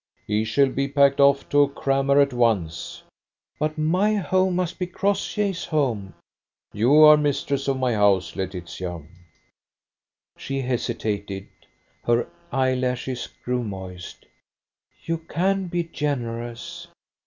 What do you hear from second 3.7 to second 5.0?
my home must be